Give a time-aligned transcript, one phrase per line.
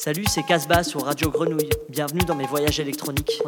[0.00, 1.70] Salut, c'est Casbah sur Radio Grenouille.
[1.88, 3.42] Bienvenue dans mes voyages électroniques.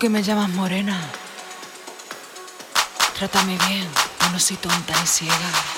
[0.00, 0.98] Que me llamas morena,
[3.18, 3.86] trátame bien,
[4.22, 5.69] yo no soy tonta ni ciega.